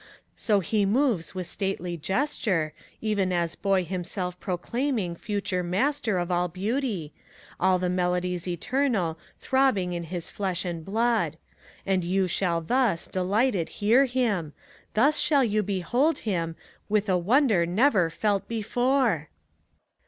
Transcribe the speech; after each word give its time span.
So 0.35 0.61
he 0.61 0.83
moves 0.83 1.35
with 1.35 1.45
stately 1.45 1.95
gesture, 1.95 2.73
even 3.01 3.31
as 3.31 3.53
boy 3.53 3.83
himself 3.85 4.39
proclaiming 4.39 5.15
Future 5.15 5.61
Master 5.61 6.17
of 6.17 6.31
all 6.31 6.47
Beauty, 6.47 7.13
all 7.59 7.77
the 7.77 7.87
melodies 7.87 8.47
eternal 8.47 9.19
Throbbing 9.37 9.93
in 9.93 10.05
his 10.05 10.27
flesh 10.31 10.65
and 10.65 10.83
blood; 10.83 11.37
and 11.85 12.03
you 12.03 12.27
shall 12.27 12.61
thus, 12.61 13.05
delighted, 13.05 13.69
hear 13.69 14.05
him,— 14.05 14.53
Thus 14.95 15.19
shall 15.19 15.43
you 15.43 15.61
behold 15.61 16.17
him, 16.25 16.55
with 16.89 17.07
a 17.07 17.15
wonder 17.15 17.67
never 17.67 18.09
felt 18.09 18.47
before! 18.47 19.29